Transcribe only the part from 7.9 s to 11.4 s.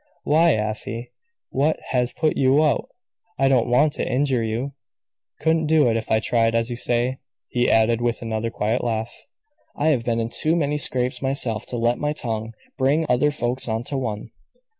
with another quiet laugh. "I have been in too many scrapes